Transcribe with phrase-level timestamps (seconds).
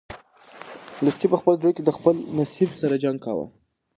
[1.03, 3.45] لښتې په خپل زړه کې د خپل نصیب سره جنګ کاوه.